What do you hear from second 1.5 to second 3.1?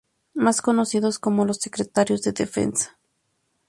Secretarios de Defensa".